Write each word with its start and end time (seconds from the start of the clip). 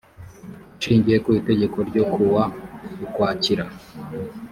ashingiye 0.77 1.17
ku 1.23 1.29
itegeko 1.39 1.77
ryo 1.89 2.03
ku 2.11 2.21
wa 2.33 2.43
ukwakira 3.05 3.63